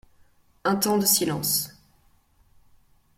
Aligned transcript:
Un 0.63 0.77
temps 0.77 0.97
de 0.97 1.05
silence. 1.05 1.75